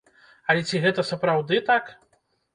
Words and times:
Але 0.53 0.63
ці 0.69 0.81
гэта 0.85 1.05
сапраўды 1.11 1.61
так? 1.69 1.95